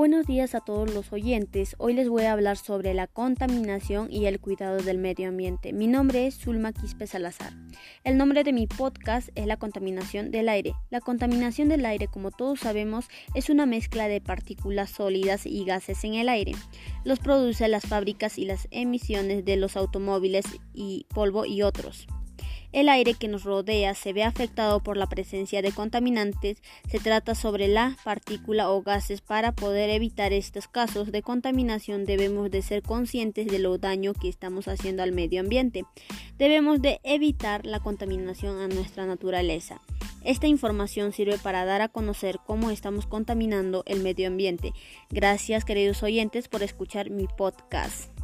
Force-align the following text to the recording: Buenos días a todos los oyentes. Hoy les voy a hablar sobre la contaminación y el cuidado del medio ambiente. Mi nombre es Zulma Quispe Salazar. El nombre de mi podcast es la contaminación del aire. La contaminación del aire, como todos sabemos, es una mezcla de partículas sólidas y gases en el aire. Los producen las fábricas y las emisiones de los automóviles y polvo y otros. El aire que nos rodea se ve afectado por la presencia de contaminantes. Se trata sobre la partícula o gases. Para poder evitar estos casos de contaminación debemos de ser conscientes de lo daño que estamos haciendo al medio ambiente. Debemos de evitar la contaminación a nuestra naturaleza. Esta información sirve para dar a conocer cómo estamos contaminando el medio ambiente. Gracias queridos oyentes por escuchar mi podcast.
Buenos 0.00 0.24
días 0.26 0.54
a 0.54 0.60
todos 0.60 0.94
los 0.94 1.12
oyentes. 1.12 1.74
Hoy 1.76 1.92
les 1.92 2.08
voy 2.08 2.22
a 2.22 2.32
hablar 2.32 2.56
sobre 2.56 2.94
la 2.94 3.06
contaminación 3.06 4.10
y 4.10 4.24
el 4.24 4.40
cuidado 4.40 4.78
del 4.78 4.96
medio 4.96 5.28
ambiente. 5.28 5.74
Mi 5.74 5.88
nombre 5.88 6.26
es 6.26 6.38
Zulma 6.38 6.72
Quispe 6.72 7.06
Salazar. 7.06 7.52
El 8.02 8.16
nombre 8.16 8.42
de 8.42 8.54
mi 8.54 8.66
podcast 8.66 9.28
es 9.34 9.44
la 9.44 9.58
contaminación 9.58 10.30
del 10.30 10.48
aire. 10.48 10.72
La 10.88 11.02
contaminación 11.02 11.68
del 11.68 11.84
aire, 11.84 12.08
como 12.08 12.30
todos 12.30 12.60
sabemos, 12.60 13.08
es 13.34 13.50
una 13.50 13.66
mezcla 13.66 14.08
de 14.08 14.22
partículas 14.22 14.88
sólidas 14.88 15.44
y 15.44 15.66
gases 15.66 16.02
en 16.02 16.14
el 16.14 16.30
aire. 16.30 16.52
Los 17.04 17.18
producen 17.18 17.70
las 17.70 17.84
fábricas 17.84 18.38
y 18.38 18.46
las 18.46 18.68
emisiones 18.70 19.44
de 19.44 19.56
los 19.56 19.76
automóviles 19.76 20.46
y 20.72 21.04
polvo 21.12 21.44
y 21.44 21.60
otros. 21.60 22.06
El 22.72 22.88
aire 22.88 23.14
que 23.14 23.26
nos 23.26 23.44
rodea 23.44 23.94
se 23.94 24.12
ve 24.12 24.22
afectado 24.22 24.80
por 24.80 24.96
la 24.96 25.08
presencia 25.08 25.60
de 25.60 25.72
contaminantes. 25.72 26.62
Se 26.88 27.00
trata 27.00 27.34
sobre 27.34 27.66
la 27.66 27.96
partícula 28.04 28.70
o 28.70 28.82
gases. 28.82 29.20
Para 29.20 29.52
poder 29.52 29.90
evitar 29.90 30.32
estos 30.32 30.68
casos 30.68 31.10
de 31.10 31.22
contaminación 31.22 32.04
debemos 32.04 32.50
de 32.50 32.62
ser 32.62 32.82
conscientes 32.82 33.48
de 33.48 33.58
lo 33.58 33.78
daño 33.78 34.14
que 34.14 34.28
estamos 34.28 34.68
haciendo 34.68 35.02
al 35.02 35.12
medio 35.12 35.40
ambiente. 35.40 35.84
Debemos 36.38 36.80
de 36.80 37.00
evitar 37.02 37.66
la 37.66 37.80
contaminación 37.80 38.58
a 38.58 38.68
nuestra 38.68 39.04
naturaleza. 39.04 39.80
Esta 40.22 40.46
información 40.46 41.12
sirve 41.12 41.38
para 41.38 41.64
dar 41.64 41.80
a 41.80 41.88
conocer 41.88 42.38
cómo 42.46 42.70
estamos 42.70 43.06
contaminando 43.06 43.82
el 43.86 44.00
medio 44.00 44.28
ambiente. 44.28 44.72
Gracias 45.08 45.64
queridos 45.64 46.02
oyentes 46.02 46.48
por 46.48 46.62
escuchar 46.62 47.10
mi 47.10 47.26
podcast. 47.26 48.19